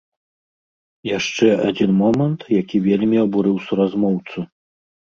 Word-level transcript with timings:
Яшчэ 1.17 1.47
адзін 1.67 1.95
момант, 2.01 2.49
які 2.61 2.77
вельмі 2.89 3.23
абурыў 3.29 3.63
суразмоўцу. 3.71 4.39